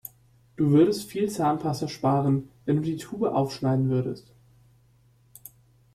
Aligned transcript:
Du 0.55 0.71
würdest 0.71 1.03
viel 1.11 1.29
Zahnpasta 1.29 1.87
sparen, 1.87 2.49
wenn 2.65 2.77
du 2.77 2.81
die 2.81 2.97
Tube 2.97 3.21
aufschneiden 3.25 3.87
würdest. 3.91 4.31